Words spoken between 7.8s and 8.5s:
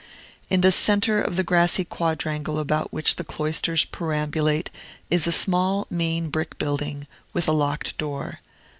door.